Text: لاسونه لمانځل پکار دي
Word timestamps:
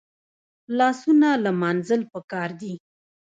لاسونه 0.77 1.29
لمانځل 1.43 2.01
پکار 2.11 2.49
دي 2.59 2.73